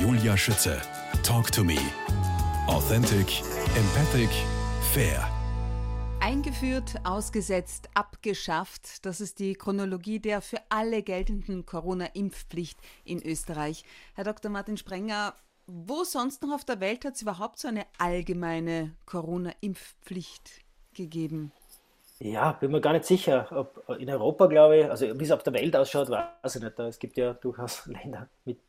[0.00, 0.80] Julia Schütze.
[1.24, 1.76] Talk to me.
[2.68, 3.42] Authentic,
[3.76, 4.30] empathic,
[4.92, 5.28] fair.
[6.20, 9.04] Eingeführt, ausgesetzt, abgeschafft.
[9.04, 13.82] Das ist die Chronologie der für alle geltenden Corona-Impfpflicht in Österreich.
[14.14, 14.52] Herr Dr.
[14.52, 15.34] Martin Sprenger,
[15.66, 20.60] wo sonst noch auf der Welt hat es überhaupt so eine allgemeine Corona-Impfpflicht
[20.94, 21.50] gegeben?
[22.20, 23.48] Ja, bin mir gar nicht sicher.
[23.50, 26.78] Ob in Europa, glaube ich, also wie es auf der Welt ausschaut, weiß ich nicht.
[26.78, 28.60] Es gibt ja durchaus Länder mit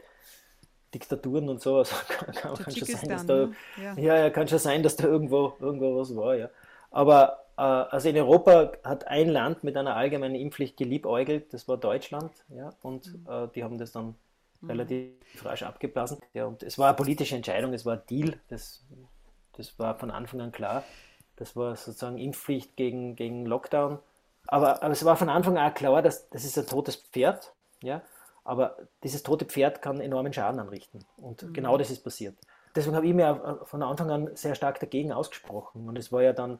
[0.93, 1.77] Diktaturen und so.
[1.77, 3.55] Also kann, kann, kann schon sein, dass da, ne?
[3.77, 3.93] ja.
[3.97, 4.17] ja.
[4.17, 6.49] Ja, kann schon sein, dass da irgendwo, irgendwo was war, ja.
[6.91, 11.77] Aber äh, also in Europa hat ein Land mit einer allgemeinen Impfpflicht geliebäugelt, das war
[11.77, 13.27] Deutschland, ja, und mhm.
[13.29, 14.15] äh, die haben das dann
[14.61, 14.69] mhm.
[14.69, 16.19] relativ rasch abgeblasen.
[16.33, 18.83] Ja, und es war eine politische Entscheidung, es war ein Deal, das,
[19.57, 20.83] das war von Anfang an klar.
[21.35, 23.99] Das war sozusagen Impfpflicht gegen, gegen Lockdown.
[24.47, 28.01] Aber, aber es war von Anfang an klar, dass das ist ein totes Pferd, ja.
[28.49, 31.05] Aber dieses tote Pferd kann enormen Schaden anrichten.
[31.17, 31.53] Und mhm.
[31.53, 32.35] genau das ist passiert.
[32.73, 35.87] Deswegen habe ich mir von Anfang an sehr stark dagegen ausgesprochen.
[35.87, 36.59] Und es war ja dann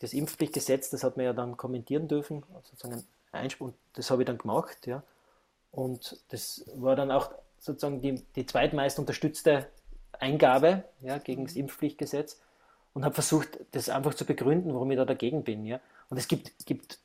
[0.00, 4.36] das Impfpflichtgesetz, das hat man ja dann kommentieren dürfen, sozusagen Einspruch, das habe ich dann
[4.36, 5.02] gemacht, ja.
[5.72, 9.66] Und das war dann auch sozusagen die, die zweitmeist unterstützte
[10.12, 11.62] Eingabe ja, gegen das mhm.
[11.62, 12.38] Impfpflichtgesetz
[12.92, 15.64] und habe versucht, das einfach zu begründen, warum ich da dagegen bin.
[15.64, 15.80] Ja.
[16.10, 16.98] Und es gibt, gibt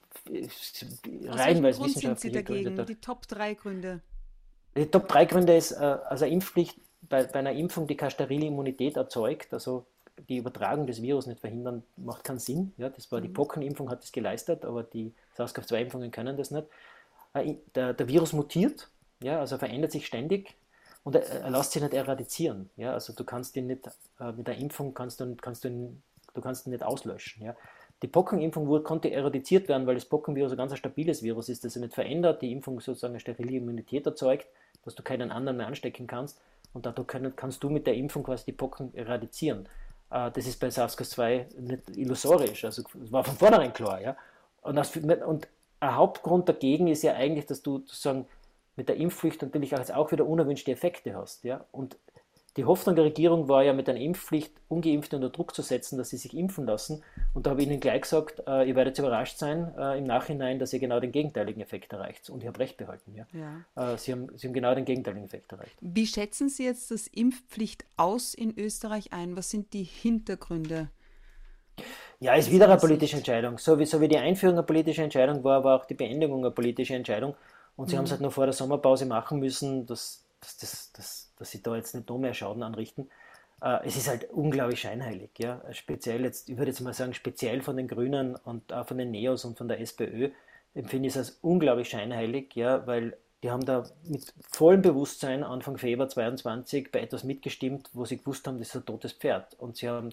[1.26, 2.86] reihenweise wissenschaftliche Gründe.
[2.86, 4.02] Die Top 3 Gründe.
[4.76, 8.48] Die Top 3 Gründe ist, äh, also Impfpflicht bei, bei einer Impfung, die keine sterile
[8.48, 9.86] Immunität erzeugt, also
[10.30, 12.74] die Übertragung des Virus nicht verhindern, macht keinen Sinn.
[12.78, 13.34] Ja, das war die mhm.
[13.34, 16.68] Pockenimpfung hat das geleistet, aber die SARS-CoV-2-Impfungen können das nicht.
[17.34, 18.90] Äh, der, der, Virus mutiert,
[19.22, 20.56] ja, also verändert sich ständig
[21.04, 22.70] und er, er lässt sich nicht eradizieren.
[22.76, 23.88] Ja, also du kannst ihn nicht
[24.20, 26.02] äh, mit der Impfung kannst du, kannst du, ihn,
[26.34, 27.44] du kannst ihn nicht auslöschen.
[27.44, 27.56] Ja.
[28.02, 31.74] Die Pockenimpfung wurde, konnte eradiziert werden, weil das Pockenvirus ein ganz stabiles Virus ist, das
[31.74, 34.48] sich nicht verändert, die Impfung sozusagen eine sterile Immunität erzeugt,
[34.86, 36.40] dass du keinen anderen mehr anstecken kannst
[36.74, 39.68] und dadurch kann, kannst du mit der Impfung quasi die Pocken eradizieren.
[40.12, 44.02] Äh, das ist bei SARS-CoV-2 nicht illusorisch, also war von vornherein klar.
[44.02, 44.16] Ja?
[44.62, 45.48] Und, das, und
[45.80, 48.28] ein Hauptgrund dagegen ist ja eigentlich, dass du sozusagen
[48.76, 51.44] mit der Impfpflicht natürlich auch wieder unerwünschte Effekte hast.
[51.44, 51.66] Ja?
[51.72, 51.98] Und
[52.58, 56.10] die Hoffnung der Regierung war ja mit einer Impfpflicht Ungeimpfte unter Druck zu setzen, dass
[56.10, 57.04] sie sich impfen lassen.
[57.34, 60.58] Und da habe ich Ihnen gleich gesagt, äh, ihr werdet überrascht sein äh, im Nachhinein,
[60.58, 62.30] dass ihr genau den gegenteiligen Effekt erreicht.
[62.30, 63.14] Und ich habe recht behalten.
[63.14, 63.28] Ja?
[63.34, 63.94] ja.
[63.94, 65.76] Äh, sie, haben, sie haben genau den gegenteiligen Effekt erreicht.
[65.82, 69.36] Wie schätzen Sie jetzt das Impfpflicht aus in Österreich ein?
[69.36, 70.90] Was sind die Hintergründe?
[72.22, 73.58] Ja, ist wieder eine politische Entscheidung.
[73.58, 76.52] So wie, so wie die Einführung eine politische Entscheidung war, war auch die Beendigung eine
[76.52, 77.36] politische Entscheidung.
[77.76, 78.00] Und sie mhm.
[78.00, 79.86] haben es halt nur vor der Sommerpause machen müssen.
[79.86, 83.10] Das, das, das, das, dass sie da jetzt nicht noch mehr Schaden anrichten.
[83.62, 85.32] Äh, es ist halt unglaublich scheinheilig.
[85.38, 85.62] Ja?
[85.72, 89.12] Speziell jetzt, ich würde jetzt mal sagen, speziell von den Grünen und auch von den
[89.12, 90.30] Neos und von der SPÖ
[90.74, 95.78] empfinde ich es als unglaublich scheinheilig, ja, weil die haben da mit vollem Bewusstsein Anfang
[95.78, 99.54] Februar 2022 bei etwas mitgestimmt, wo sie gewusst haben, das ist ein totes Pferd.
[99.60, 100.10] Und sie haben,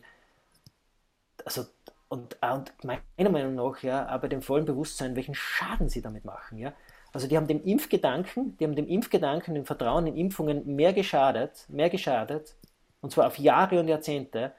[1.44, 1.64] also,
[2.08, 6.58] und, und meiner Meinung nach, ja, bei dem vollen Bewusstsein, welchen Schaden sie damit machen,
[6.58, 6.72] ja.
[7.12, 11.66] Also die haben dem Impfgedanken, die haben dem Impfgedanken, dem Vertrauen in Impfungen mehr geschadet,
[11.68, 12.56] mehr geschadet,
[13.00, 14.52] und zwar auf Jahre und Jahrzehnte,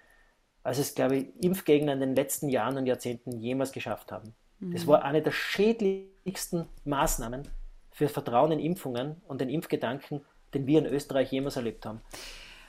[0.62, 4.34] als es, glaube ich, Impfgegner in den letzten Jahren und Jahrzehnten jemals geschafft haben.
[4.60, 4.74] Mhm.
[4.74, 7.48] Das war eine der schädlichsten Maßnahmen
[7.92, 10.22] für Vertrauen in Impfungen und den Impfgedanken,
[10.54, 12.02] den wir in Österreich jemals erlebt haben.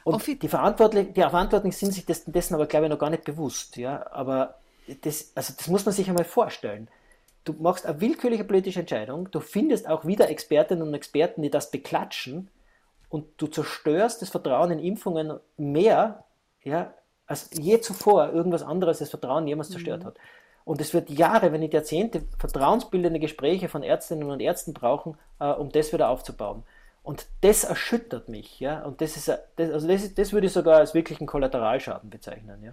[0.05, 3.25] Und die Verantwortlichen, die Verantwortlichen sind sich dessen, dessen aber, glaube ich, noch gar nicht
[3.25, 3.77] bewusst.
[3.77, 4.07] Ja?
[4.13, 4.59] Aber
[5.03, 6.89] das, also das muss man sich einmal vorstellen
[7.45, 11.71] du machst eine willkürliche politische Entscheidung, du findest auch wieder Expertinnen und Experten, die das
[11.71, 12.51] beklatschen
[13.09, 16.25] und du zerstörst das Vertrauen in Impfungen mehr,
[16.63, 16.95] ja,
[17.27, 20.07] als je zuvor irgendwas anderes das Vertrauen jemals zerstört mhm.
[20.07, 20.17] hat.
[20.65, 25.51] Und es wird Jahre, wenn nicht Jahrzehnte, vertrauensbildende Gespräche von Ärztinnen und Ärzten brauchen, äh,
[25.51, 26.65] um das wieder aufzubauen.
[27.03, 28.83] Und das erschüttert mich, ja.
[28.83, 32.73] Und das ist, das, also das, das würde ich sogar als wirklichen Kollateralschaden bezeichnen, ja.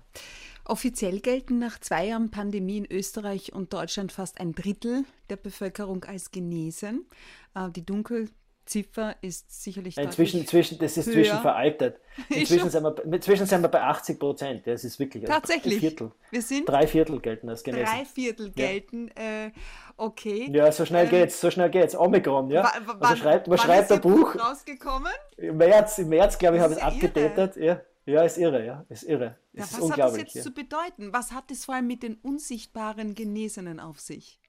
[0.71, 6.05] Offiziell gelten nach zwei Jahren Pandemie in Österreich und Deutschland fast ein Drittel der Bevölkerung
[6.05, 7.09] als genesen.
[7.53, 11.99] Äh, die Dunkelziffer ist sicherlich inzwischen, inzwischen Das ist inzwischen veraltet.
[12.29, 14.65] Inzwischen sind, wir, inzwischen sind wir bei 80 Prozent.
[14.65, 15.73] Das ist wirklich Tatsächlich.
[15.73, 16.11] Ein Viertel.
[16.29, 17.93] Wir sind drei Viertel gelten als genesen.
[17.93, 19.11] Drei Viertel gelten.
[19.17, 19.47] Ja.
[19.47, 19.51] Äh,
[19.97, 20.49] okay.
[20.53, 21.41] Ja, so schnell ähm, geht's.
[21.41, 21.97] So schnell geht's.
[21.97, 22.61] Omikron, ja.
[22.97, 24.37] Also schreibt, man schreibt ein Buch.
[24.37, 25.11] Rausgekommen?
[25.35, 27.57] Im März, im März glaube ich, habe ich es abgedatet.
[27.57, 27.81] Ja.
[28.05, 29.37] Ja, ist irre, ja, ist irre.
[29.53, 30.41] Ja, was hat das jetzt ja.
[30.41, 31.13] zu bedeuten?
[31.13, 34.39] Was hat es vor allem mit den unsichtbaren Genesenen auf sich?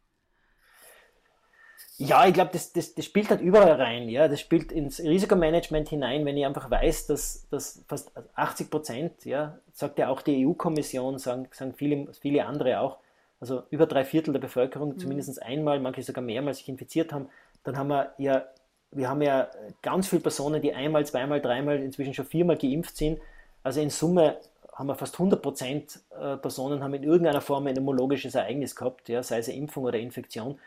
[1.99, 4.09] Ja, ich glaube, das, das, das spielt halt überall rein.
[4.09, 9.25] Ja, das spielt ins Risikomanagement hinein, wenn ich einfach weiß, dass, dass fast 80 Prozent,
[9.25, 12.99] ja, sagt ja auch die EU-Kommission, sagen, sagen viele, viele andere auch,
[13.39, 14.99] also über drei Viertel der Bevölkerung mhm.
[14.99, 17.29] zumindest einmal, manche sogar mehrmals sich infiziert haben,
[17.63, 18.47] dann haben wir ja
[18.93, 19.49] wir haben ja
[19.81, 23.21] ganz viele Personen, die einmal, zweimal, dreimal, inzwischen schon viermal geimpft sind.
[23.63, 24.39] Also in Summe
[24.75, 29.09] haben wir fast 100 Prozent äh, Personen haben in irgendeiner Form ein immunologisches Ereignis gehabt,
[29.09, 30.59] ja, sei es eine Impfung oder Infektion.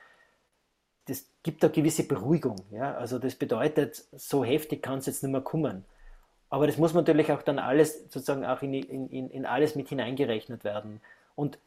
[1.05, 2.57] Das gibt eine gewisse Beruhigung.
[2.71, 2.95] Ja?
[2.95, 5.85] Also das bedeutet, so heftig kann es jetzt nicht mehr kommen.
[6.49, 10.63] Aber das muss natürlich auch dann alles sozusagen auch in, in, in alles mit hineingerechnet
[10.63, 11.01] werden.
[11.35, 11.57] Und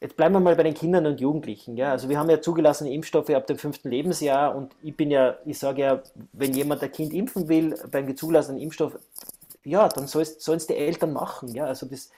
[0.00, 1.76] jetzt bleiben wir mal bei den Kindern und Jugendlichen.
[1.76, 1.92] Ja?
[1.92, 5.58] Also wir haben ja zugelassene Impfstoffe ab dem fünften Lebensjahr und ich bin ja, ich
[5.58, 6.02] sage ja,
[6.32, 8.98] wenn jemand ein Kind impfen will beim zugelassenen Impfstoff,
[9.68, 10.26] ja, dann sollen
[10.56, 11.54] es die Eltern machen.
[11.54, 11.66] Ja?
[11.66, 12.10] Also das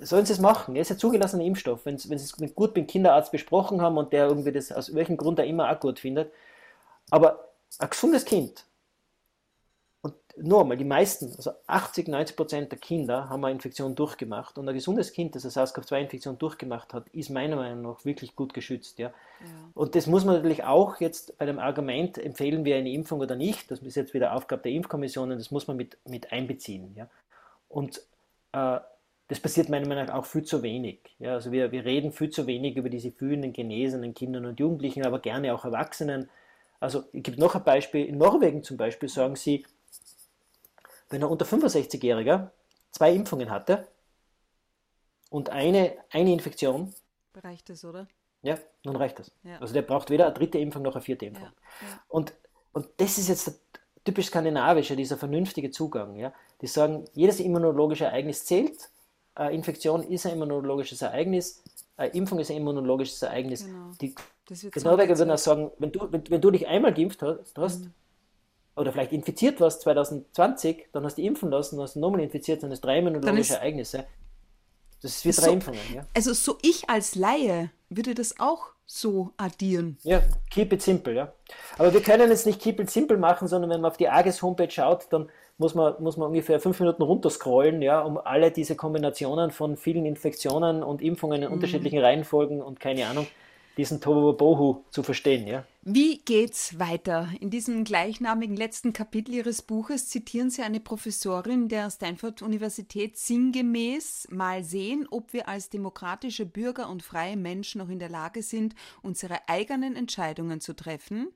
[0.00, 0.76] sollen sie es machen.
[0.76, 1.84] Er ist ja zugelassener Impfstoff.
[1.84, 4.94] Wenn, wenn sie es gut mit dem Kinderarzt besprochen haben und der irgendwie das aus
[4.94, 6.32] welchem Grund er immer auch gut findet.
[7.10, 8.64] Aber ein gesundes Kind,
[10.42, 14.68] nur einmal, die meisten, also 80, 90 Prozent der Kinder haben eine Infektion durchgemacht und
[14.68, 18.98] ein gesundes Kind, das eine SARS-CoV-2-Infektion durchgemacht hat, ist meiner Meinung nach wirklich gut geschützt.
[18.98, 19.08] Ja?
[19.08, 19.14] ja?
[19.74, 23.36] Und das muss man natürlich auch jetzt bei dem Argument, empfehlen wir eine Impfung oder
[23.36, 26.94] nicht, das ist jetzt wieder Aufgabe der Impfkommissionen, das muss man mit, mit einbeziehen.
[26.96, 27.08] Ja?
[27.68, 27.98] Und
[28.52, 28.78] äh,
[29.28, 31.00] das passiert meiner Meinung nach auch viel zu wenig.
[31.18, 31.34] Ja?
[31.34, 35.18] Also wir, wir reden viel zu wenig über diese fühlenden, genesenen Kindern und Jugendlichen, aber
[35.18, 36.28] gerne auch Erwachsenen.
[36.80, 39.64] Also ich gebe noch ein Beispiel, in Norwegen zum Beispiel sagen sie,
[41.10, 42.50] wenn ein unter 65-Jähriger
[42.90, 43.86] zwei Impfungen hatte
[45.30, 46.94] und eine, eine Infektion.
[47.34, 48.06] Reicht das, oder?
[48.42, 49.30] Ja, nun reicht das.
[49.42, 49.58] Ja.
[49.58, 51.44] Also der braucht weder eine dritte Impfung noch eine vierte Impfung.
[51.46, 52.00] Ja, ja.
[52.08, 52.34] Und,
[52.72, 53.54] und das ist jetzt der
[54.04, 56.16] typisch skandinavische, dieser vernünftige Zugang.
[56.16, 56.32] Ja?
[56.60, 58.90] Die sagen, jedes immunologische Ereignis zählt,
[59.34, 61.62] eine Infektion ist ein immunologisches Ereignis,
[61.96, 63.64] eine Impfung ist ein immunologisches Ereignis.
[63.64, 63.92] Genau.
[64.00, 64.14] Die
[64.82, 67.22] Norweger würden auch sagen, wenn du, wenn, wenn du dich einmal geimpft
[67.56, 67.94] hast, mhm
[68.78, 72.72] oder vielleicht infiziert warst 2020, dann hast du impfen lassen, hast du nochmal infiziert, dann
[72.72, 74.04] ist drei immunologische Ereignisse.
[75.02, 75.80] Das ist wie drei so, Impfungen.
[75.94, 76.06] Ja.
[76.14, 79.98] Also so ich als Laie würde das auch so addieren.
[80.02, 81.32] Ja, keep it simple, ja.
[81.76, 84.42] Aber wir können jetzt nicht keep it simple machen, sondern wenn man auf die AGES
[84.42, 85.28] Homepage schaut, dann
[85.58, 90.06] muss man, muss man ungefähr fünf Minuten runterscrollen, ja, um alle diese Kombinationen von vielen
[90.06, 91.54] Infektionen und Impfungen in mhm.
[91.54, 93.26] unterschiedlichen Reihenfolgen und keine Ahnung,
[93.78, 95.46] diesen Tohuwabohu zu verstehen.
[95.46, 95.64] Ja?
[95.82, 97.28] Wie geht's weiter?
[97.40, 104.28] In diesem gleichnamigen letzten Kapitel Ihres Buches zitieren Sie eine Professorin der Stanford Universität sinngemäß
[104.30, 108.74] mal sehen, ob wir als demokratische Bürger und freie Menschen noch in der Lage sind,
[109.00, 111.28] unsere eigenen Entscheidungen zu treffen,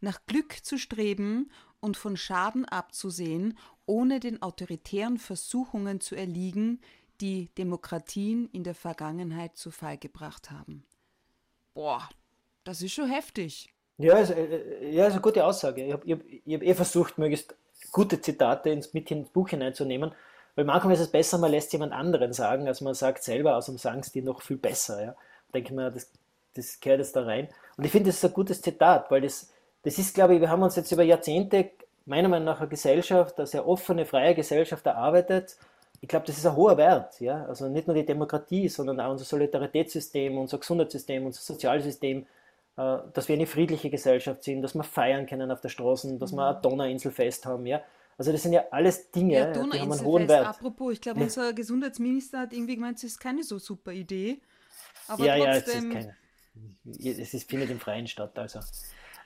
[0.00, 6.80] nach Glück zu streben und von Schaden abzusehen, ohne den autoritären Versuchungen zu erliegen,
[7.20, 10.84] die Demokratien in der Vergangenheit zu Fall gebracht haben.
[11.78, 12.08] Boah,
[12.64, 13.72] das ist schon heftig.
[13.98, 15.84] Ja, ist, äh, ja, ist eine gute Aussage.
[15.84, 17.54] Ich habe hab, hab eh versucht, möglichst
[17.92, 20.10] gute Zitate ins, mit ins Buch hineinzunehmen,
[20.56, 23.78] weil manchmal ist es besser, man lässt jemand anderen sagen, als man sagt selber, außerdem
[23.78, 25.00] sagen es die noch viel besser.
[25.00, 25.14] Ja.
[25.54, 26.10] Denke mir, das,
[26.56, 27.46] das gehört jetzt da rein.
[27.76, 29.52] Und ich finde, das ist ein gutes Zitat, weil das,
[29.84, 31.70] das ist, glaube ich, wir haben uns jetzt über Jahrzehnte,
[32.06, 35.56] meiner Meinung nach, eine Gesellschaft, eine sehr offene, freie Gesellschaft erarbeitet,
[36.00, 37.20] ich glaube, das ist ein hoher Wert.
[37.20, 37.44] Ja?
[37.46, 42.26] Also nicht nur die Demokratie, sondern auch unser Solidaritätssystem, unser Gesundheitssystem, unser Sozialsystem,
[42.76, 46.32] äh, dass wir eine friedliche Gesellschaft sind, dass wir feiern können auf der Straße, dass
[46.32, 46.36] mhm.
[46.36, 47.66] wir ein Donauinselfest haben.
[47.66, 47.82] Ja?
[48.16, 50.46] Also das sind ja alles Dinge, ja, die haben einen hohen Wert.
[50.46, 54.40] Apropos, ich glaube, unser Gesundheitsminister hat irgendwie gemeint, es ist keine so super Idee.
[55.06, 55.92] Aber ja, trotzdem...
[55.92, 56.16] ja, es ist keine.
[57.20, 58.58] Es ist, findet im Freien statt, also.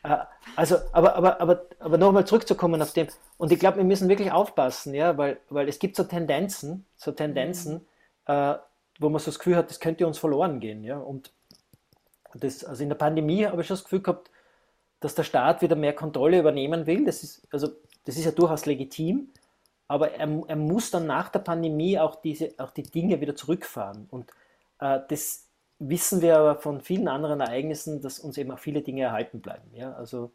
[0.02, 0.18] Äh,
[0.56, 3.08] also, aber, aber, aber, aber nochmal zurückzukommen auf dem,
[3.38, 7.12] und ich glaube, wir müssen wirklich aufpassen, ja, weil, weil es gibt so Tendenzen, so
[7.12, 8.32] Tendenzen, mhm.
[8.32, 8.54] äh,
[8.98, 11.32] wo man so das Gefühl hat, das könnte uns verloren gehen, ja, und
[12.34, 14.30] das, also in der Pandemie habe ich schon das Gefühl gehabt,
[15.00, 17.68] dass der Staat wieder mehr Kontrolle übernehmen will, das ist, also,
[18.04, 19.30] das ist ja durchaus legitim,
[19.88, 24.06] aber er, er muss dann nach der Pandemie auch, diese, auch die Dinge wieder zurückfahren
[24.10, 24.30] und
[24.80, 25.48] äh, das
[25.88, 29.74] wissen wir aber von vielen anderen Ereignissen, dass uns eben auch viele Dinge erhalten bleiben.
[29.74, 29.92] Ja?
[29.94, 30.32] Also,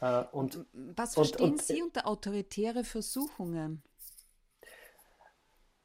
[0.00, 3.82] äh, und, Was verstehen und, und, Sie unter autoritäre Versuchungen?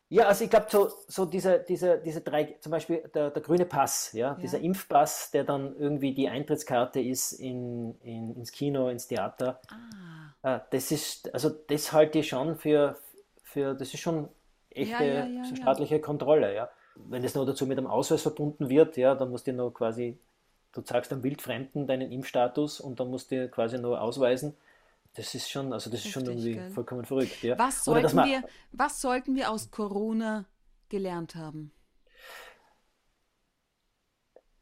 [0.10, 3.66] Ja, also ich glaube, so, so diese, diese, diese drei, zum Beispiel der, der grüne
[3.66, 8.90] Pass, ja, ja, dieser Impfpass, der dann irgendwie die Eintrittskarte ist in, in, ins Kino,
[8.90, 9.62] ins Theater.
[10.44, 10.58] Ah.
[10.58, 12.98] Äh, das ist, also das halte ich schon für,
[13.42, 14.28] für das ist schon
[14.70, 18.98] echte ja, ja, staatliche Kontrolle, ja wenn das noch dazu mit einem Ausweis verbunden wird,
[18.98, 20.18] ja, dann musst du noch quasi,
[20.74, 24.56] du zeigst einem Wildfremden deinen Impfstatus und dann musst du quasi nur ausweisen.
[25.16, 26.72] Das ist schon, also das Richtig, ist schon irgendwie gell?
[26.72, 27.44] vollkommen verrückt.
[27.44, 27.58] Ja.
[27.60, 30.46] Was, sollten man, wir, was sollten wir aus Corona
[30.88, 31.72] gelernt haben?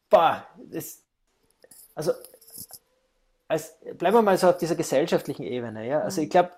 [0.09, 1.03] Boah, das,
[1.93, 2.13] also
[3.48, 5.88] als, bleiben wir mal so auf dieser gesellschaftlichen Ebene.
[5.88, 6.01] Ja?
[6.01, 6.25] Also mhm.
[6.25, 6.51] ich glaube,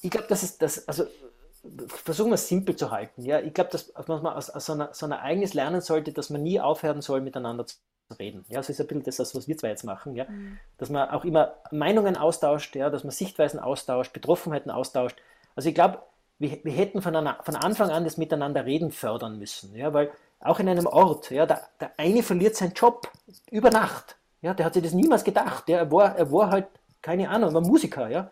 [0.00, 1.06] ich glaube, dass es das, also
[1.86, 3.22] versuchen wir es simpel zu halten.
[3.22, 3.40] Ja?
[3.40, 6.42] Ich glaube, dass, man aus, aus so, einer, so, ein Ereignis lernen sollte, dass man
[6.42, 7.76] nie aufhören soll, miteinander zu
[8.18, 8.44] reden.
[8.48, 10.24] Ja, das ist ein bisschen das, was wir zwei jetzt machen, ja.
[10.24, 10.58] Mhm.
[10.78, 15.16] Dass man auch immer Meinungen austauscht, ja, dass man Sichtweisen austauscht, Betroffenheiten austauscht.
[15.54, 16.02] Also ich glaube,
[16.38, 20.10] wir, wir hätten von, einer, von Anfang an das Miteinander reden fördern müssen, ja, weil
[20.40, 23.08] auch in einem Ort, ja, der, der eine verliert seinen Job
[23.50, 24.16] über Nacht.
[24.40, 25.68] Ja, der hat sich das niemals gedacht.
[25.68, 26.66] Ja, er, war, er war halt,
[27.00, 28.30] keine Ahnung, er war Musiker, ja,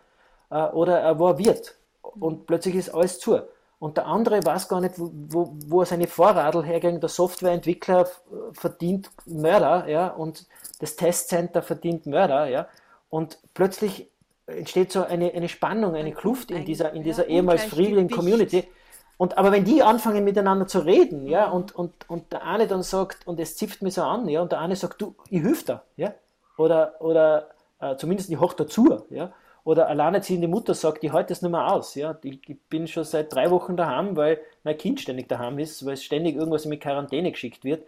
[0.50, 3.40] äh, oder er war Wirt und plötzlich ist alles zu.
[3.78, 7.02] Und der andere weiß gar nicht, wo, wo er seine Vorradl herkriegt.
[7.02, 8.08] Der Softwareentwickler
[8.52, 10.46] verdient Mörder, ja, und
[10.80, 12.68] das Testcenter verdient Mörder, ja.
[13.08, 14.10] Und plötzlich
[14.46, 18.68] entsteht so eine, eine Spannung, eine Kluft in dieser, in dieser ja, ehemals friedlichen Community.
[19.16, 21.52] Und, aber wenn die anfangen miteinander zu reden, ja, mhm.
[21.54, 24.52] und, und, und der eine dann sagt, und es zipft mich so an, ja, und
[24.52, 26.14] der eine sagt, du, ich hilf da, ja,
[26.56, 27.48] oder, oder
[27.80, 29.32] äh, zumindest ich hoch dazu, ja,
[29.64, 31.94] oder alleinerziehende Mutter sagt, ich halte das nicht mehr aus.
[31.94, 32.18] Ja?
[32.22, 35.94] Ich, ich, bin schon seit drei Wochen daheim, weil mein Kind ständig daheim ist, weil
[35.94, 37.84] es ständig irgendwas in die Quarantäne geschickt wird.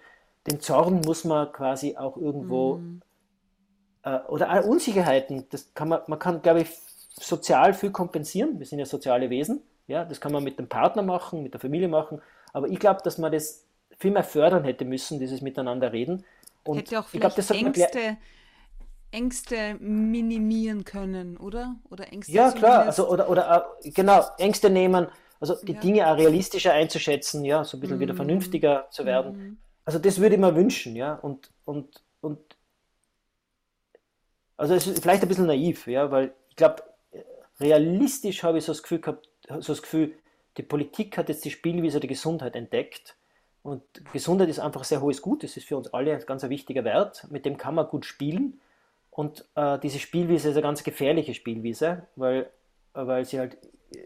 [0.46, 3.02] Den Zorn muss man quasi auch irgendwo, mhm.
[4.02, 6.68] äh, oder auch Unsicherheiten, das kann man, man kann, glaube ich,
[7.08, 8.58] sozial viel kompensieren.
[8.58, 9.62] Wir sind ja soziale Wesen.
[9.86, 10.04] Ja?
[10.04, 12.20] Das kann man mit dem Partner machen, mit der Familie machen.
[12.52, 13.64] Aber ich glaube, dass man das
[13.98, 16.24] viel mehr fördern hätte müssen, dieses Miteinander reden.
[16.64, 18.16] Und hätte auch vielleicht ich glaub, das Ängste
[19.12, 21.76] Ängste minimieren können, oder?
[21.90, 25.06] Oder Ängste Ja, klar, also oder, oder äh, genau, Ängste nehmen,
[25.40, 25.80] also die ja.
[25.80, 28.00] Dinge auch realistischer einzuschätzen, ja, so ein bisschen mm.
[28.00, 29.32] wieder vernünftiger zu werden.
[29.32, 29.56] Mm.
[29.84, 31.14] Also das würde ich mir wünschen, ja.
[31.14, 32.38] Und, und, und
[34.56, 36.82] also es ist vielleicht ein bisschen naiv, ja, weil ich glaube,
[37.60, 40.14] realistisch habe ich so das Gefühl gehabt, so das Gefühl,
[40.56, 43.16] die Politik hat jetzt die Spielwiese der Gesundheit entdeckt.
[43.62, 46.42] Und Gesundheit ist einfach ein sehr hohes Gut, das ist für uns alle ein ganz
[46.42, 48.60] wichtiger Wert, mit dem kann man gut spielen.
[49.12, 52.50] Und äh, diese Spielwiese ist eine ganz gefährliche Spielwiese, weil,
[52.94, 53.58] äh, weil sie halt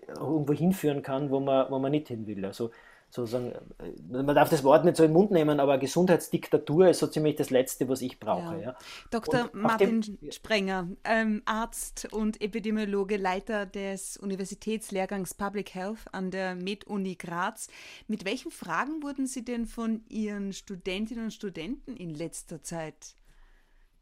[0.08, 2.44] irgendwo hinführen kann, wo man, wo man nicht hin will.
[2.44, 2.72] Also
[3.08, 6.98] sozusagen, äh, man darf das Wort nicht so in den Mund nehmen, aber Gesundheitsdiktatur ist
[6.98, 8.56] so ziemlich das Letzte, was ich brauche.
[8.56, 8.60] Ja.
[8.60, 8.76] Ja.
[9.12, 9.48] Dr.
[9.52, 17.14] Martin dem, Sprenger, ähm, Arzt und Epidemiologe, Leiter des Universitätslehrgangs Public Health an der Med-Uni
[17.14, 17.68] Graz.
[18.08, 23.14] Mit welchen Fragen wurden Sie denn von Ihren Studentinnen und Studenten in letzter Zeit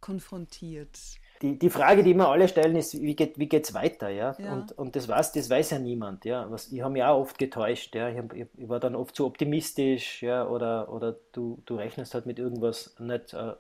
[0.05, 0.99] konfrontiert?
[1.41, 4.11] Die, die Frage, die immer alle stellen, ist, wie geht es weiter?
[4.11, 4.37] Ja?
[4.39, 4.53] ja?
[4.53, 6.27] Und, und das, weiß, das weiß ja niemand.
[6.27, 6.51] Ja?
[6.51, 7.95] Was, ich habe mich auch oft getäuscht.
[7.95, 8.11] Ja?
[8.11, 10.47] Ich, hab, ich, war dann oft zu optimistisch ja?
[10.47, 13.33] oder, oder du, du rechnest halt mit irgendwas nicht.
[13.33, 13.55] Äh,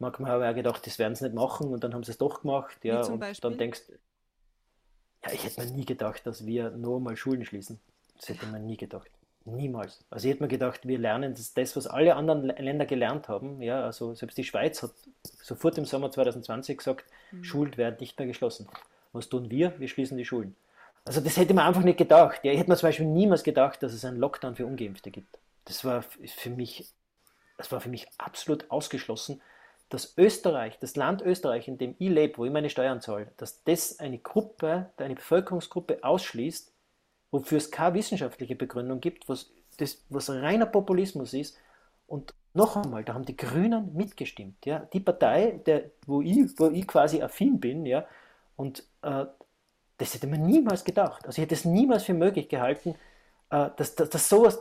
[0.00, 2.18] manchmal habe ich auch gedacht, das werden sie nicht machen und dann haben sie es
[2.18, 2.84] doch gemacht.
[2.84, 3.04] Ja?
[3.04, 3.48] und Beispiel?
[3.48, 3.82] dann denkst
[5.24, 7.80] ja, ich hätte mir nie gedacht, dass wir nur mal Schulen schließen.
[8.16, 9.10] Das hätte man nie gedacht.
[9.56, 10.04] Niemals.
[10.10, 13.62] Also ich hätte mir gedacht, wir lernen das, das, was alle anderen Länder gelernt haben.
[13.62, 17.44] Ja, also selbst die Schweiz hat sofort im Sommer 2020 gesagt, mhm.
[17.44, 18.68] Schulen werden nicht mehr geschlossen.
[19.12, 19.78] Was tun wir?
[19.78, 20.54] Wir schließen die Schulen.
[21.04, 22.40] Also das hätte man einfach nicht gedacht.
[22.44, 25.38] Ja, ich hätte mir zum Beispiel niemals gedacht, dass es einen Lockdown für Ungeimpfte gibt.
[25.64, 26.86] Das war für mich,
[27.56, 29.40] das war für mich absolut ausgeschlossen,
[29.88, 33.64] dass Österreich, das Land Österreich, in dem ich lebe, wo ich meine Steuern zahle, dass
[33.64, 36.72] das eine Gruppe, eine Bevölkerungsgruppe ausschließt,
[37.30, 41.56] wofür es keine wissenschaftliche Begründung gibt, was, das, was reiner Populismus ist.
[42.06, 44.64] Und noch einmal, da haben die Grünen mitgestimmt.
[44.64, 44.80] Ja?
[44.92, 48.06] Die Partei, der, wo, ich, wo ich quasi affin bin, ja?
[48.56, 49.26] und äh,
[49.98, 51.26] das hätte man niemals gedacht.
[51.26, 52.94] Also ich hätte es niemals für möglich gehalten,
[53.50, 54.60] äh, dass, dass, dass sowas,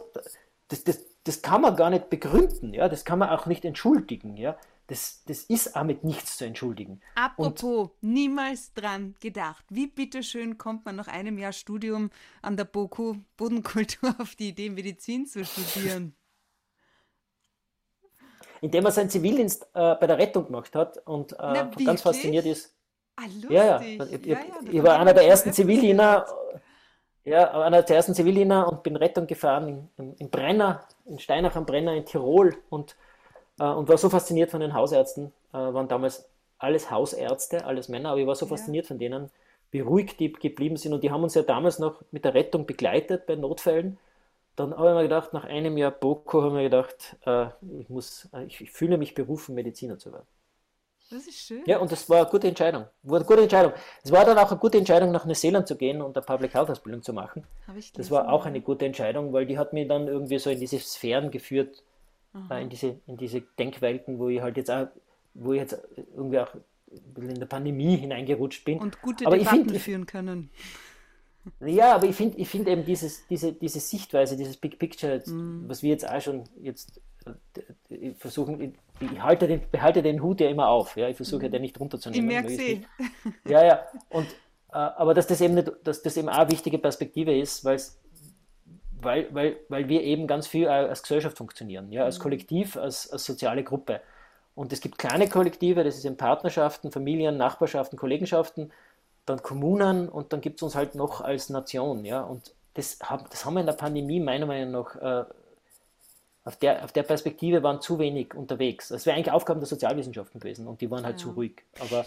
[0.67, 2.89] das, das, das kann man gar nicht begründen, ja?
[2.89, 4.37] das kann man auch nicht entschuldigen.
[4.37, 4.57] Ja?
[4.87, 7.01] Das, das ist auch mit nichts zu entschuldigen.
[7.15, 9.65] Apropos, Und, niemals dran gedacht.
[9.69, 12.09] Wie bitteschön kommt man nach einem Jahr Studium
[12.41, 16.15] an der BOKU Bodenkultur auf die Idee, Medizin zu studieren?
[18.61, 22.45] Indem er seinen Zivildienst äh, bei der Rettung gemacht hat und äh, Na, ganz fasziniert
[22.45, 22.73] ist.
[23.17, 23.23] Ah.
[23.49, 23.81] Ja, ja.
[23.81, 26.25] Ich, ja, ja, ich war einer der ersten Zivildiener.
[27.25, 31.57] Ja, einer der ersten Zivildiener und bin Rettung gefahren in, in, in Brenner, in Steinach
[31.57, 32.95] am Brenner in Tirol und
[33.63, 38.21] und war so fasziniert von den Hausärzten, äh, waren damals alles Hausärzte, alles Männer, aber
[38.21, 38.49] ich war so ja.
[38.49, 39.29] fasziniert von denen,
[39.71, 42.65] wie ruhig die geblieben sind und die haben uns ja damals noch mit der Rettung
[42.65, 43.97] begleitet bei Notfällen.
[44.55, 47.47] Dann habe ich mir gedacht, nach einem Jahr Boko habe ich mir gedacht, äh,
[47.79, 50.25] ich, muss, äh, ich, fühle mich berufen, Mediziner zu werden.
[51.11, 51.63] Das ist schön.
[51.65, 52.85] Ja, und das war eine gute Entscheidung.
[53.03, 53.71] War eine gute Entscheidung.
[54.03, 56.69] Es war dann auch eine gute Entscheidung, nach Neuseeland zu gehen und eine Public Health
[56.69, 57.45] Ausbildung zu machen.
[57.93, 60.79] das war auch eine gute Entscheidung, weil die hat mich dann irgendwie so in diese
[60.79, 61.83] Sphären geführt,
[62.49, 64.87] äh, in, diese, in diese Denkwelten, wo ich halt jetzt auch,
[65.33, 65.77] wo ich jetzt
[66.15, 66.49] irgendwie auch
[67.17, 68.79] in der Pandemie hineingerutscht bin.
[68.79, 70.49] Und gute aber Debatten find, führen können.
[71.59, 75.65] Ja, aber ich finde ich find eben dieses, diese, diese Sichtweise, dieses Big Picture, mm.
[75.67, 77.01] was wir jetzt auch schon jetzt
[77.89, 81.51] äh, versuchen, ich halte den, behalte den Hut ja immer auf, ja, ich versuche mm.
[81.51, 82.29] den nicht runterzunehmen.
[82.29, 82.85] Ich merke sie.
[83.47, 84.27] Ja, ja, und,
[84.71, 87.75] äh, aber dass das eben nicht, dass das eben auch eine wichtige Perspektive ist, weil
[87.75, 87.99] es
[89.07, 92.23] weil, weil, weil wir eben ganz viel als Gesellschaft funktionieren, ja, als mhm.
[92.23, 94.01] Kollektiv, als, als soziale Gruppe.
[94.53, 98.71] Und es gibt kleine Kollektive, das ist in Partnerschaften, Familien, Nachbarschaften, Kollegenschaften,
[99.25, 102.05] dann Kommunen und dann gibt es uns halt noch als Nation.
[102.05, 102.21] Ja?
[102.21, 102.99] Und das,
[103.29, 105.25] das haben wir in der Pandemie meiner Meinung nach äh,
[106.43, 108.87] auf der, auf der Perspektive waren zu wenig unterwegs.
[108.87, 111.23] Das wäre eigentlich Aufgaben der Sozialwissenschaften gewesen und die waren halt ja.
[111.23, 111.63] zu ruhig.
[111.79, 112.05] Aber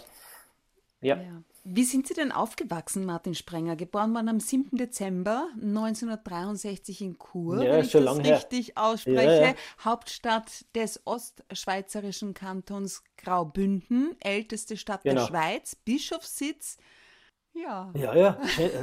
[1.01, 1.15] ja.
[1.17, 1.43] ja.
[1.63, 3.75] Wie sind Sie denn aufgewachsen, Martin Sprenger?
[3.75, 4.77] Geboren worden am 7.
[4.77, 8.73] Dezember 1963 in Chur, ja, wenn ich das richtig her.
[8.77, 9.41] ausspreche.
[9.41, 9.53] Ja,
[9.85, 15.21] Hauptstadt des ostschweizerischen Kantons Graubünden, älteste Stadt genau.
[15.21, 16.77] der Schweiz, Bischofssitz.
[17.53, 17.91] Ja.
[17.93, 18.37] Ja, ja,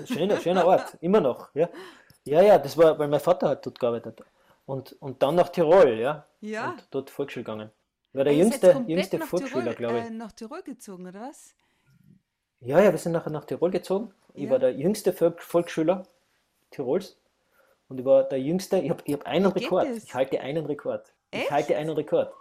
[0.06, 1.52] schöner, schöner Ort, immer noch.
[1.54, 1.68] Ja.
[2.24, 4.22] ja, ja, das war, weil mein Vater hat dort gearbeitet.
[4.66, 6.26] Und, und dann nach Tirol, ja.
[6.40, 6.70] Ja.
[6.70, 7.70] Und dort Volksschule gegangen.
[8.12, 10.04] War der jüngste, jüngste Volksschüler, glaube ich.
[10.04, 11.54] Äh, nach Tirol gezogen, oder was?
[12.60, 14.12] Ja, ja, wir sind nachher nach Tirol gezogen.
[14.34, 14.50] Ich ja.
[14.50, 16.06] war der jüngste Volksschüler
[16.70, 17.16] Tirols.
[17.88, 19.88] Und ich war der jüngste, ich habe ich hab einen Rekord.
[19.88, 21.12] Ich halte einen Rekord.
[21.30, 21.44] Echt?
[21.44, 22.32] Ich halte einen Rekord.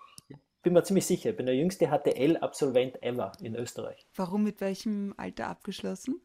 [0.63, 4.05] Bin mir ziemlich sicher, ich bin der jüngste HTL-Absolvent ever in Österreich.
[4.15, 6.19] Warum, mit welchem Alter abgeschlossen?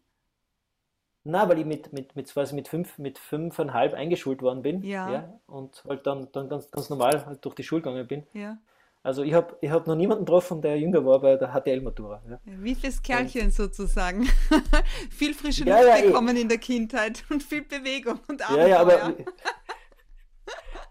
[1.25, 4.82] Na, weil ich mit, mit, mit, quasi mit, fünf, mit fünfeinhalb eingeschult worden bin.
[4.82, 5.12] Ja.
[5.12, 8.26] ja und halt dann, dann ganz, ganz normal halt durch die Schule gegangen bin.
[8.32, 8.58] Ja.
[9.04, 12.23] Also ich habe ich hab noch niemanden getroffen, der jünger war bei der HTL-Matura.
[12.28, 12.38] Ja.
[12.44, 14.28] Wie fürs Kerlchen und, sozusagen.
[15.11, 18.68] viel frische Luft ja, ja, bekommen in der Kindheit und viel Bewegung und Abenteuer.
[18.68, 19.14] Ja, ja, aber...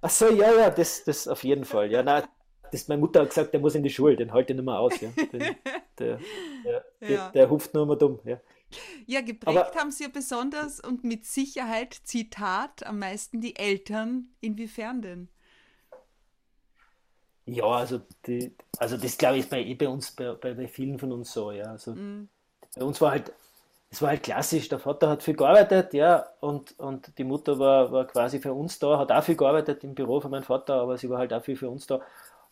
[0.02, 1.92] Achso, ja, ja, das, das auf jeden Fall.
[1.92, 2.24] Ja, nein,
[2.72, 4.80] das, meine Mutter hat gesagt, der muss in die Schule, den halte ich nicht mehr
[4.80, 5.00] aus.
[5.00, 5.10] Ja.
[5.32, 5.40] Den,
[6.00, 6.20] der,
[6.64, 8.20] der, der, der, hupft nur immer dumm.
[8.26, 8.42] Ja.
[9.06, 14.30] Ja, geprägt Aber, haben sie ja besonders und mit Sicherheit, Zitat, am meisten die Eltern.
[14.40, 15.30] Inwiefern denn?
[17.46, 21.12] Ja, also, die, also das glaube ich ist bei, bei uns, bei, bei vielen von
[21.12, 21.66] uns so, ja.
[21.66, 22.30] Also mm.
[22.76, 23.34] bei uns war halt,
[23.90, 27.92] es war halt klassisch, der Vater hat viel gearbeitet, ja, und, und die Mutter war,
[27.92, 30.98] war quasi für uns da, hat auch viel gearbeitet im Büro von meinem Vater, aber
[30.98, 32.00] sie war halt auch viel für uns da.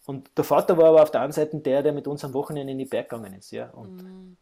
[0.05, 2.71] Und der Vater war aber auf der anderen Seite der, der mit uns am Wochenende
[2.71, 3.69] in die Berg gegangen ist, ja.
[3.69, 4.37] Und mm.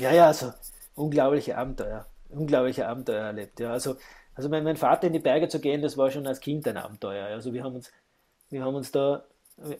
[0.00, 0.52] Ja, ja, also
[0.94, 3.58] unglaubliche Abenteuer, unglaubliche Abenteuer erlebt.
[3.58, 3.96] Ja, also,
[4.34, 6.76] also mein, mein Vater in die Berge zu gehen, das war schon als Kind ein
[6.76, 7.26] Abenteuer.
[7.26, 7.90] Also wir haben uns,
[8.50, 9.24] wir haben uns da,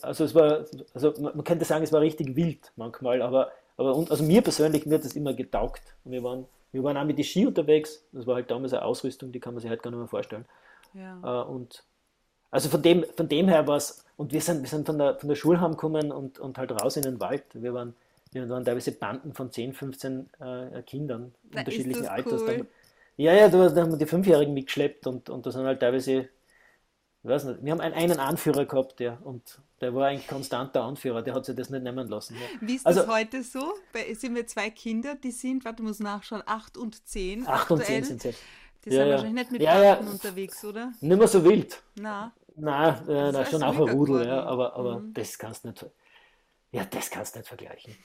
[0.03, 4.11] also es war, also man könnte sagen, es war richtig wild manchmal, aber, aber und,
[4.11, 5.83] also mir persönlich mir hat das immer getaugt.
[6.05, 8.05] Und wir waren, wir waren auch mit die Ski unterwegs.
[8.13, 10.45] Das war halt damals eine Ausrüstung, die kann man sich halt gar nicht mehr vorstellen.
[10.95, 11.43] Ja.
[11.43, 11.85] Äh, und
[12.51, 15.17] also von dem, von dem her war es, und wir sind, wir sind von der,
[15.17, 17.45] von der Schule heimgekommen und, und halt raus in den Wald.
[17.53, 17.95] Wir waren,
[18.33, 22.43] wir waren teilweise Banden von 10, 15 äh, Kindern da unterschiedlichen Alters.
[22.43, 22.67] Cool.
[23.17, 26.29] ja, ja, da, da, haben wir die Fünfjährigen mitgeschleppt und, und da sind halt teilweise,
[27.23, 30.83] ich weiß nicht, wir haben einen, einen Anführer gehabt, ja, und der war ein konstanter
[30.85, 32.37] Anführer, der hat sich das nicht nehmen lassen.
[32.37, 32.67] Ja.
[32.67, 33.75] Wie ist also, das heute so?
[33.93, 37.47] Bei, sind wir zwei Kinder, die sind, warte, muss nachschauen, 8 und 10.
[37.47, 38.35] 8 und 10 sind sie.
[38.85, 39.15] Die ja, sind ja.
[39.15, 39.95] wahrscheinlich nicht mit ja, ja.
[39.97, 40.93] unterwegs, oder?
[41.01, 41.83] Nicht mehr so wild.
[41.97, 42.33] Na.
[42.55, 45.15] Nein, äh, na, schon auch ein Rudel, ja, aber, aber mhm.
[45.15, 45.87] das kannst du nicht.
[46.73, 47.97] Ja, das kannst du nicht vergleichen.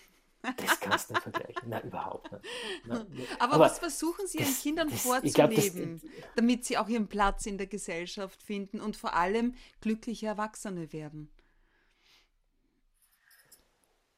[0.58, 1.70] Das kannst du nicht vergleichen.
[1.70, 2.44] Nein, überhaupt nicht.
[2.86, 3.08] Nein,
[3.40, 7.08] aber, aber, was versuchen Sie Ihren Kindern das, vorzuleben, glaub, das, damit sie auch ihren
[7.08, 11.30] Platz in der Gesellschaft finden und vor allem glückliche Erwachsene werden?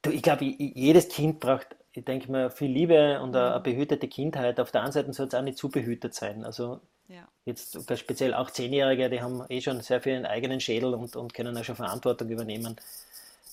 [0.01, 4.07] Du, ich glaube, jedes Kind braucht, ich denke mal, viel Liebe und eine, eine behütete
[4.07, 4.59] Kindheit.
[4.59, 6.43] Auf der anderen Seite soll es auch nicht zu behütet sein.
[6.43, 7.27] Also ja.
[7.45, 11.35] jetzt speziell auch Zehnjährige, die haben eh schon sehr viel ihren eigenen Schädel und, und
[11.35, 12.77] können auch schon Verantwortung übernehmen.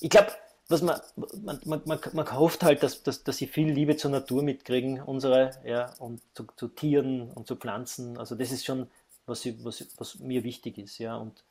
[0.00, 0.32] Ich glaube,
[0.72, 1.00] was man,
[1.42, 5.00] man, man, man, man hofft halt, dass, dass, dass sie viel Liebe zur Natur mitkriegen,
[5.00, 8.18] unsere, ja, und zu, zu Tieren und zu Pflanzen.
[8.18, 8.88] Also das ist schon,
[9.26, 11.16] was, sie, was, was mir wichtig ist, ja.
[11.16, 11.44] Und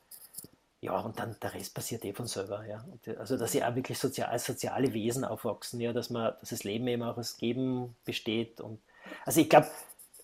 [0.80, 2.84] ja, und dann der Rest passiert eh von selber, ja.
[2.90, 6.64] Und, also dass sie auch wirklich sozial, soziale Wesen aufwachsen, ja, dass man, dass das
[6.64, 8.60] Leben eben auch aus Geben besteht.
[8.60, 8.80] Und
[9.24, 9.68] also ich glaube,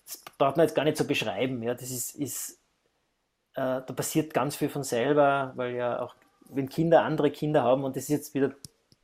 [0.05, 1.73] das braucht man jetzt gar nicht so beschreiben, ja.
[1.73, 2.59] Das ist, ist
[3.53, 6.13] äh, da passiert ganz viel von selber, weil ja auch
[6.49, 8.51] wenn Kinder andere Kinder haben, und das ist jetzt wieder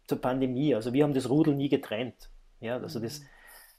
[0.07, 0.75] zur Pandemie.
[0.75, 2.29] Also wir haben das Rudel nie getrennt.
[2.59, 3.25] Ja, also das, mhm.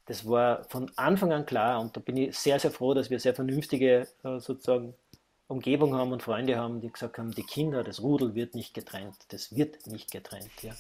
[0.07, 3.19] das war von Anfang an klar und da bin ich sehr, sehr froh, dass wir
[3.21, 4.95] sehr vernünftige äh, sozusagen
[5.49, 9.17] Umgebung haben und Freunde haben, die gesagt haben, die Kinder, das Rudel wird nicht getrennt,
[9.29, 10.51] das wird nicht getrennt.
[10.63, 10.73] Ja.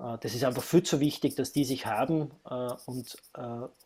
[0.00, 3.16] Äh, das ist einfach viel zu wichtig, dass die sich haben äh, und,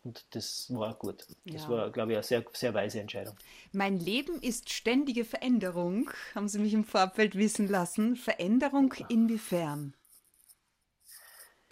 [0.03, 1.25] und das war gut.
[1.45, 1.69] Das ja.
[1.69, 3.35] war, glaube ich, eine sehr, sehr weise Entscheidung.
[3.71, 8.15] Mein Leben ist ständige Veränderung, haben Sie mich im Vorfeld wissen lassen.
[8.15, 9.93] Veränderung inwiefern?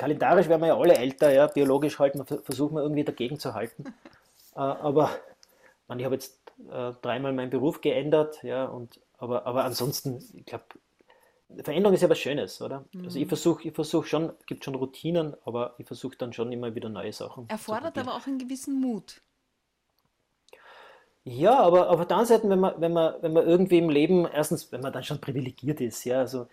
[0.04, 3.54] Kalendarisch werden wir ja alle älter, ja, biologisch halt, man versuchen wir irgendwie dagegen zu
[3.54, 3.86] halten.
[4.56, 5.12] äh, aber
[5.88, 10.46] man, ich habe jetzt äh, dreimal meinen Beruf geändert, ja, und, aber, aber ansonsten, ich
[10.46, 10.66] glaube,
[11.64, 12.84] Veränderung ist ja was Schönes, oder?
[12.92, 13.06] Mhm.
[13.06, 13.30] Also ich mhm.
[13.30, 16.90] versuche ich versuch schon, es gibt schon Routinen, aber ich versuche dann schon immer wieder
[16.90, 17.48] neue Sachen.
[17.48, 19.22] Erfordert aber auch einen gewissen Mut.
[21.24, 24.28] Ja, aber auf der anderen Seite, wenn man, wenn man, wenn man irgendwie im Leben,
[24.28, 26.48] erstens, wenn man dann schon privilegiert ist, ja, also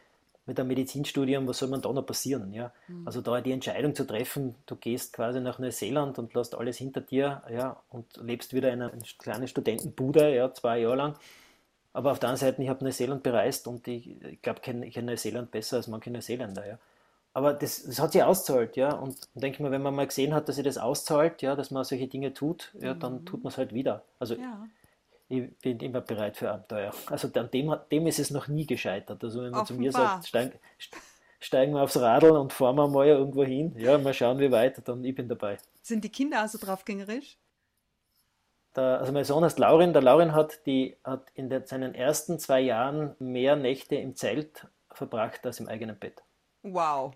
[0.50, 2.52] mit einem Medizinstudium, was soll man da noch passieren?
[2.52, 2.72] Ja?
[2.88, 3.06] Mhm.
[3.06, 7.00] Also da die Entscheidung zu treffen, du gehst quasi nach Neuseeland und lässt alles hinter
[7.00, 11.14] dir ja, und lebst wieder in einer kleinen Studentenbude, ja, zwei Jahre lang.
[11.92, 14.90] Aber auf der anderen Seite, ich habe Neuseeland bereist und ich, ich glaube, ich kenne
[14.90, 16.66] kenn Neuseeland besser als manche Neuseeländer.
[16.66, 16.78] Ja.
[17.32, 18.92] Aber das, das hat sich auszahlt, ja.
[18.92, 21.70] Und, und denke mal, wenn man mal gesehen hat, dass sich das auszahlt, ja, dass
[21.70, 24.02] man solche Dinge tut, ja, dann tut man es halt wieder.
[24.18, 24.66] Also Ja.
[25.31, 26.93] Ich bin immer bereit für Abenteuer.
[27.07, 29.23] Also an dem, dem ist es noch nie gescheitert.
[29.23, 30.16] Also wenn man zu mir Offenbar.
[30.16, 30.59] sagt, steig,
[31.38, 34.87] steigen wir aufs Radl und fahren wir mal irgendwo hin, ja, mal schauen, wie weit,
[34.87, 35.59] dann ich bin dabei.
[35.83, 37.38] Sind die Kinder also draufgängerisch?
[38.75, 39.93] Der, also mein Sohn heißt Laurin.
[39.93, 44.66] Der Laurin hat, die, hat in der, seinen ersten zwei Jahren mehr Nächte im Zelt
[44.90, 46.23] verbracht als im eigenen Bett.
[46.62, 47.14] Wow.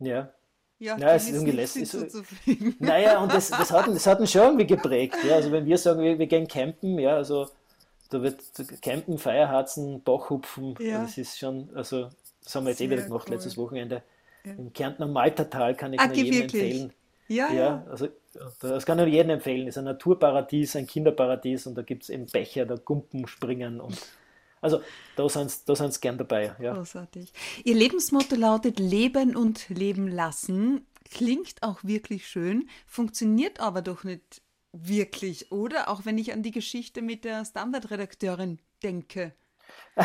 [0.00, 0.30] Ja.
[0.78, 1.90] Ja, Ja, es ist irgendwie nicht lästig.
[1.90, 2.76] hinzuzufügen.
[2.80, 5.16] Naja, und das, das, hat, das hat ihn schon irgendwie geprägt.
[5.26, 5.36] Ja.
[5.36, 7.48] Also wenn wir sagen, wir, wir gehen campen, ja, also
[8.10, 8.40] da wird
[8.82, 11.02] campen, Feierharzen, Bachhupfen, Ja.
[11.02, 12.10] das ist schon, also
[12.44, 13.34] das haben wir jetzt eh Sehr wieder gemacht cool.
[13.34, 14.02] letztes Wochenende.
[14.44, 14.52] Ja.
[14.52, 16.62] Im Kärntner Maltertal kann ich Ah, nur jedem wirklich?
[16.62, 16.92] empfehlen.
[17.28, 18.08] Ja, Ja, also
[18.60, 19.66] das kann ich nur jedem empfehlen.
[19.66, 23.80] Es ist ein Naturparadies, ein Kinderparadies und da gibt es eben Becher, da Gumpen springen
[23.80, 23.98] und
[24.66, 24.82] also
[25.16, 26.54] da sind sie da sind's gern dabei.
[26.60, 26.74] Ja.
[26.74, 27.32] Großartig.
[27.64, 30.86] Ihr Lebensmotto lautet Leben und Leben lassen.
[31.10, 35.88] Klingt auch wirklich schön, funktioniert aber doch nicht wirklich, oder?
[35.88, 39.34] Auch wenn ich an die Geschichte mit der Standardredakteurin denke.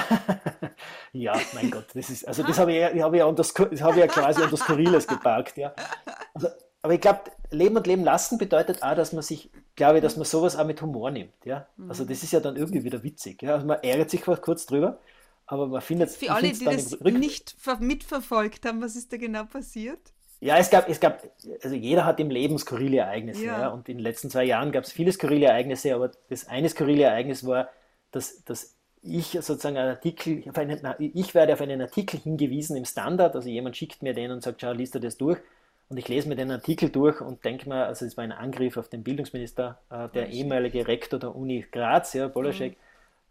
[1.14, 3.82] Ja, mein Gott, das ist, also das habe ich, ja- ich, ja unter das, das
[3.82, 5.74] habe ich ja quasi unter Skurriles gepackt, ja.
[6.34, 6.48] Also,
[6.82, 10.16] aber ich glaube, Leben und Leben lassen bedeutet auch, dass man sich, glaube ich, dass
[10.16, 11.68] man sowas auch mit Humor nimmt, ja.
[11.88, 13.54] Also das ist ja dann irgendwie wieder witzig, ja.
[13.56, 15.00] Also man ärgert sich kurz- drüber,
[15.46, 19.18] aber man findet es Für alle, die das nicht ver mitverfolgt haben, was ist da
[19.18, 20.00] genau passiert?
[20.40, 21.22] Ja, es gab, es gab,
[21.62, 23.60] also jeder hat im Leben skurrile Ereignisse, Ja.
[23.62, 23.68] ja.
[23.70, 27.04] Und in den letzten zwei Jahren gab es viele skurrile Ereignisse, aber das eine skurrile
[27.04, 27.70] Ereignis war,
[28.12, 32.86] dass, dass ich sozusagen einen Artikel, auf einen, ich werde auf einen Artikel hingewiesen im
[32.86, 35.38] Standard, also jemand schickt mir den und sagt, schau, liest du das durch?
[35.92, 38.78] Und ich lese mir den Artikel durch und denke mir, also es war ein Angriff
[38.78, 42.78] auf den Bildungsminister, äh, der ehemalige Rektor der Uni Graz, ja, Bolaschek,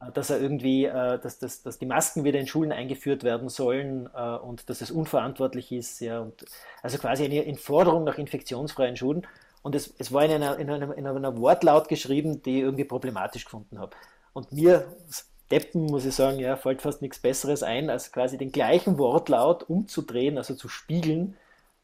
[0.03, 3.49] äh, dass er irgendwie, äh, dass, dass, dass die Masken wieder in Schulen eingeführt werden
[3.49, 6.45] sollen äh, und dass es unverantwortlich ist, ja, und
[6.83, 9.27] also quasi eine in Forderung nach infektionsfreien Schulen.
[9.63, 12.85] Und es, es war in einer, in, einer, in einer Wortlaut geschrieben, die ich irgendwie
[12.85, 13.97] problematisch gefunden habe.
[14.35, 14.85] Und mir,
[15.51, 19.63] Deppen, muss ich sagen, ja, fällt fast nichts Besseres ein, als quasi den gleichen Wortlaut
[19.63, 21.39] umzudrehen, also zu spiegeln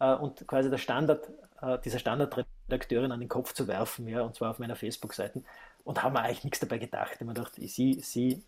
[0.04, 1.30] und quasi der Standard,
[1.62, 5.42] äh, dieser Standardredakteurin an den Kopf zu werfen, ja, und zwar auf meiner Facebook-Seite.
[5.84, 7.18] Und haben wir eigentlich nichts dabei gedacht.
[7.20, 8.42] Ich gedacht, sie, sie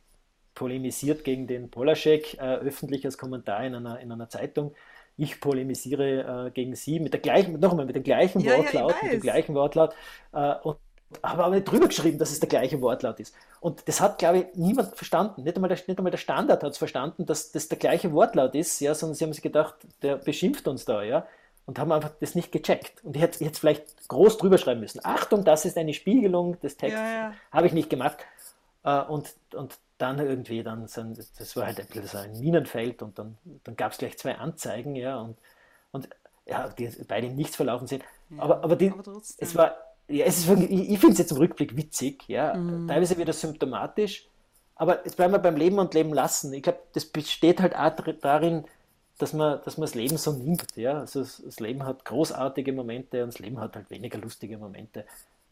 [0.55, 4.75] polemisiert gegen den Polaschek äh, öffentlich als Kommentar in einer, in einer Zeitung.
[5.17, 8.59] Ich polemisiere äh, gegen sie mit der gleichen, noch einmal mit dem gleichen Ja, ja,
[8.59, 9.95] Wortlaut, mit dem gleichen Wortlaut
[10.33, 10.79] äh, und
[11.23, 13.35] habe aber nicht drüber geschrieben, dass es der gleiche Wortlaut ist.
[13.61, 15.43] Und das hat, glaube ich, niemand verstanden.
[15.43, 18.55] Nicht einmal der, nicht einmal der Standard hat es verstanden, dass das der gleiche Wortlaut
[18.55, 21.27] ist, ja, sondern sie haben sich gedacht, der beschimpft uns da, ja,
[21.69, 23.05] und haben einfach das nicht gecheckt.
[23.05, 25.01] Und ich hätte jetzt vielleicht groß drüber schreiben müssen.
[25.05, 26.99] Achtung, das ist eine Spiegelung des Textes.
[26.99, 27.35] Ja, ja.
[27.53, 28.17] Habe ich nicht gemacht.
[28.85, 33.03] Äh, und, und dann irgendwie, dann sind, das war halt ein bisschen so ein Minenfeld
[33.03, 35.37] und dann, dann gab es gleich zwei Anzeigen, ja, und,
[35.91, 36.09] und
[36.47, 38.03] ja, die beide Nichts verlaufen sind.
[38.39, 39.77] aber, aber, die, aber es war,
[40.09, 42.89] ja, es ist wirklich, ich, ich finde es jetzt im Rückblick witzig, ja, Mhm.
[42.89, 44.27] teilweise wieder symptomatisch,
[44.75, 46.55] aber jetzt bleiben wir beim Leben und Leben lassen.
[46.55, 47.91] Ich glaube, das besteht halt auch
[48.23, 48.65] darin,
[49.19, 52.73] dass man, dass man das Leben so nimmt, ja, also das, das Leben hat großartige
[52.73, 55.05] Momente und das Leben hat halt weniger lustige Momente.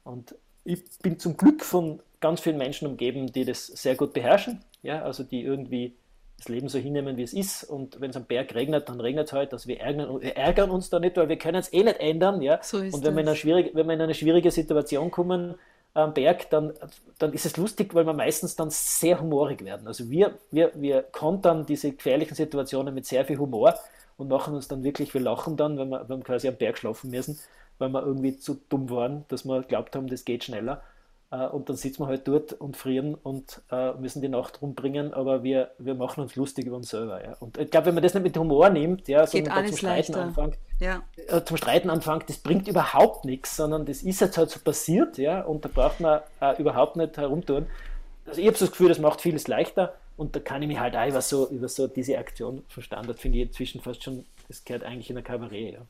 [0.05, 4.62] Und ich bin zum Glück von ganz vielen Menschen umgeben, die das sehr gut beherrschen,
[4.83, 5.94] ja, also die irgendwie
[6.38, 7.64] das Leben so hinnehmen, wie es ist.
[7.64, 9.52] Und wenn es am Berg regnet, dann regnet es halt.
[9.52, 12.42] Also wir ärgern, wir ärgern uns da nicht, weil wir können es eh nicht ändern.
[12.42, 12.59] Ja?
[12.62, 15.55] So und wenn wir, in eine schwierige, wenn wir in eine schwierige Situation kommen
[15.96, 16.72] am Berg, dann,
[17.18, 19.87] dann ist es lustig, weil wir meistens dann sehr humorig werden.
[19.87, 23.74] Also wir, wir, wir kontern diese gefährlichen Situationen mit sehr viel Humor
[24.16, 26.78] und machen uns dann wirklich, wir lachen dann, wenn wir, wenn wir quasi am Berg
[26.78, 27.38] schlafen müssen,
[27.78, 30.82] weil wir irgendwie zu dumm waren, dass wir glaubt haben, das geht schneller.
[31.32, 35.12] Äh, Und dann sitzen wir halt dort und frieren und äh, müssen die Nacht rumbringen,
[35.12, 37.22] aber wir, wir machen uns lustig über uns selber.
[37.24, 37.34] Ja.
[37.40, 40.12] Und ich glaube, wenn man das nicht mit Humor nimmt, ja, sondern dann zum Streiten
[40.12, 40.22] leichter.
[40.22, 41.02] anfängt, Ja.
[41.26, 45.18] äh, zum Streiten anfängt, das bringt überhaupt nichts, sondern das ist jetzt halt so passiert,
[45.18, 47.66] ja, und da braucht man äh, überhaupt nicht herumtun.
[48.24, 50.78] Also ich habe so das Gefühl, das macht vieles leichter und da kann ich mich
[50.80, 54.24] halt auch über so, über so diese Aktion von Standard, finde ich inzwischen fast schon,
[54.48, 55.87] das gehört eigentlich in ein Kabarett, ja.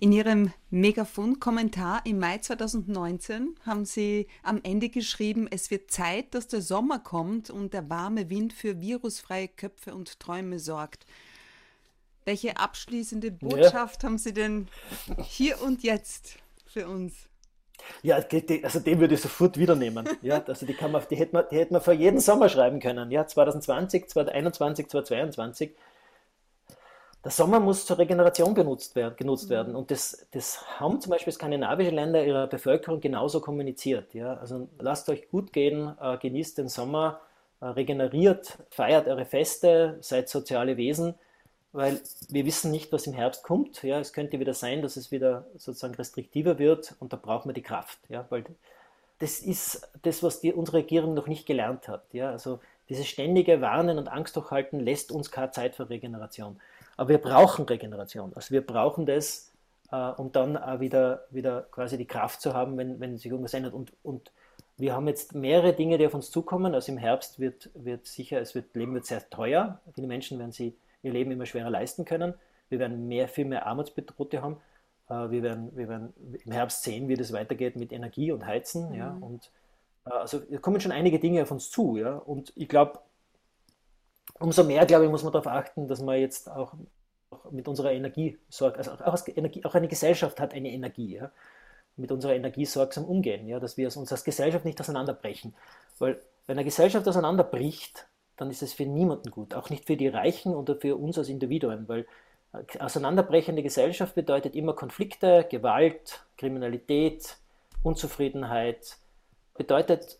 [0.00, 6.48] In Ihrem Megafon-Kommentar im Mai 2019 haben Sie am Ende geschrieben, es wird Zeit, dass
[6.48, 11.04] der Sommer kommt und der warme Wind für virusfreie Köpfe und Träume sorgt.
[12.24, 14.68] Welche abschließende Botschaft haben Sie denn
[15.22, 17.28] hier und jetzt für uns?
[18.02, 18.16] Ja,
[18.62, 20.08] also den würde ich sofort wieder nehmen.
[20.22, 22.80] Ja, also die, kann man, die, hätte man, die hätte man vor jeden Sommer schreiben
[22.80, 23.10] können.
[23.10, 25.74] Ja, 2020, 2021, 2022.
[27.24, 29.74] der Sommer muss zur Regeneration benutzt werden, genutzt werden.
[29.74, 34.14] Und das, das haben zum Beispiel skandinavische Länder ihrer Bevölkerung genauso kommuniziert.
[34.14, 34.34] Ja?
[34.34, 37.20] Also lasst euch gut gehen, äh, genießt den Sommer,
[37.60, 41.14] äh, regeneriert, feiert eure Feste, seid soziale Wesen,
[41.72, 43.82] weil wir wissen nicht, was im Herbst kommt.
[43.82, 43.98] Ja?
[43.98, 47.62] Es könnte wieder sein, dass es wieder sozusagen restriktiver wird und da brauchen wir die
[47.62, 47.98] Kraft.
[48.08, 48.26] Ja?
[48.30, 48.44] Weil
[49.18, 52.04] das ist das, was die, unsere Regierung noch nicht gelernt hat.
[52.12, 52.30] Ja?
[52.30, 56.60] Also dieses ständige Warnen und Angst durchhalten lässt uns keine Zeit für Regeneration.
[56.98, 58.32] Aber wir brauchen Regeneration.
[58.34, 59.52] Also wir brauchen das,
[59.92, 63.54] äh, um dann auch wieder, wieder quasi die Kraft zu haben, wenn, wenn sich irgendwas
[63.54, 63.72] ändert.
[63.72, 64.32] Und, und
[64.76, 66.74] wir haben jetzt mehrere Dinge, die auf uns zukommen.
[66.74, 69.80] Also im Herbst wird, wird sicher, es wird, Leben wird sehr teuer.
[69.94, 72.34] Viele Menschen werden sie ihr Leben immer schwerer leisten können.
[72.68, 74.56] Wir werden mehr, viel mehr Armutsbedrohte haben.
[75.08, 76.12] Äh, wir werden, wir werden
[76.44, 78.88] im Herbst sehen, wie das weitergeht mit Energie und Heizen.
[78.88, 78.94] Mhm.
[78.94, 79.52] Ja, und
[80.04, 81.96] äh, also kommen schon einige Dinge auf uns zu.
[81.96, 82.98] Ja, und ich glaube,
[84.38, 86.74] umso mehr, glaube ich, muss man darauf achten, dass man jetzt auch,
[87.30, 88.78] auch mit unserer Energie sorgt.
[88.78, 91.16] Also auch, Energie, auch, eine Gesellschaft hat eine Energie.
[91.16, 91.30] Ja?
[91.96, 93.60] Mit unserer Energie sorgsam umgehen, ja?
[93.60, 95.54] dass wir uns als Gesellschaft nicht auseinanderbrechen.
[95.98, 100.08] Weil wenn eine Gesellschaft auseinanderbricht, dann ist es für niemanden gut, auch nicht für die
[100.08, 102.06] Reichen oder für uns als Individuen, weil
[102.78, 107.36] auseinanderbrechende Gesellschaft bedeutet immer Konflikte, Gewalt, Kriminalität,
[107.82, 108.96] Unzufriedenheit,
[109.54, 110.18] bedeutet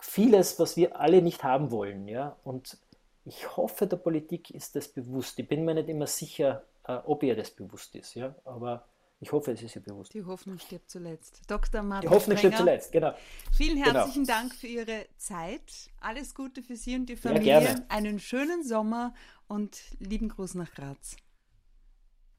[0.00, 2.08] vieles, was wir alle nicht haben wollen.
[2.08, 2.36] Ja?
[2.42, 2.78] Und
[3.24, 5.38] ich hoffe, der Politik ist das bewusst.
[5.38, 8.86] Ich bin mir nicht immer sicher, äh, ob ihr das bewusst ist, ja, aber
[9.20, 10.14] ich hoffe, es ist ihr bewusst.
[10.14, 11.42] Die Hoffnung stirbt zuletzt.
[11.46, 11.82] Dr.
[11.82, 13.14] Martin Die Hoffnung Sprenger, stirbt zuletzt, genau.
[13.52, 14.00] Vielen genau.
[14.00, 14.38] herzlichen genau.
[14.38, 15.90] Dank für Ihre Zeit.
[16.00, 17.62] Alles Gute für Sie und die Familie.
[17.62, 19.14] Ja, Einen schönen Sommer
[19.46, 21.16] und lieben Gruß nach Graz.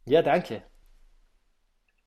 [0.06, 0.63] Ja, danke.